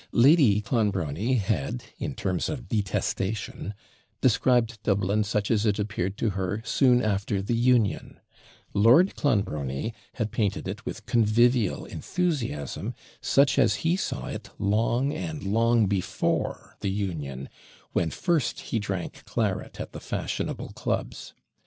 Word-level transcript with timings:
Lady 0.13 0.61
Clonbrony 0.61 1.35
had, 1.37 1.83
in 1.99 2.15
terms 2.15 2.49
of 2.49 2.67
detestation, 2.67 3.75
described 4.19 4.81
Dublin 4.81 5.23
such 5.23 5.51
as 5.51 5.63
it 5.63 5.77
appeared 5.77 6.17
to 6.17 6.31
her 6.31 6.59
soon 6.65 7.03
after 7.03 7.39
the 7.39 7.53
Union; 7.53 8.19
Lord 8.73 9.15
Clonbrony 9.15 9.93
had 10.13 10.31
painted 10.31 10.67
it 10.67 10.87
with 10.87 11.05
convivial 11.05 11.85
enthusiasm, 11.85 12.95
such 13.21 13.59
as 13.59 13.75
he 13.85 13.95
saw 13.95 14.25
it 14.25 14.49
long 14.57 15.13
and 15.13 15.43
long 15.43 15.85
before 15.85 16.77
the 16.79 16.89
Union, 16.89 17.47
when 17.93 18.09
FIRST 18.09 18.59
he 18.59 18.79
drank 18.79 19.23
claret 19.25 19.79
at 19.79 19.91
the 19.91 19.99
fashionable 19.99 20.69
clubs. 20.69 21.35